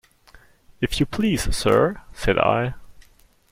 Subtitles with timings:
[0.79, 2.73] "If you please, sir," said I.